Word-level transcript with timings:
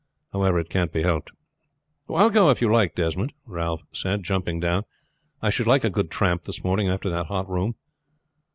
However, 0.33 0.57
it 0.57 0.71
can't 0.71 0.91
be 0.91 1.03
helped." 1.03 1.29
"I 2.09 2.23
will 2.23 2.31
go 2.31 2.49
if 2.49 2.59
you 2.59 2.71
like 2.73 2.95
Desmond," 2.95 3.33
Ralph 3.45 3.81
said, 3.91 4.23
jumping 4.23 4.59
down. 4.59 4.81
"I 5.43 5.51
should 5.51 5.67
like 5.67 5.83
a 5.83 5.91
good 5.91 6.09
tramp 6.09 6.45
this 6.45 6.63
morning 6.63 6.89
after 6.89 7.11
that 7.11 7.27
hot 7.27 7.47
room." 7.47 7.75